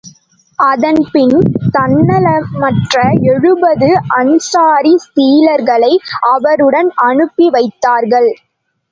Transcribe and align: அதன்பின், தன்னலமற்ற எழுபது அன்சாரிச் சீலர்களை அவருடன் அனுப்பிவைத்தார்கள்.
அதன்பின், 0.59 1.35
தன்னலமற்ற 1.75 2.95
எழுபது 3.31 3.89
அன்சாரிச் 4.17 5.05
சீலர்களை 5.09 5.91
அவருடன் 6.31 6.89
அனுப்பிவைத்தார்கள். 7.03 8.31